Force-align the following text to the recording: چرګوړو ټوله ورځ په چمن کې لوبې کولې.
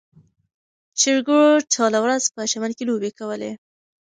چرګوړو 0.99 1.65
ټوله 1.73 1.97
ورځ 2.03 2.23
په 2.35 2.41
چمن 2.51 2.71
کې 2.77 2.83
لوبې 2.89 3.11
کولې. 3.19 3.51